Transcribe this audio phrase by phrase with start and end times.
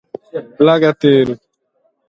[0.65, 1.33] Leghe àteru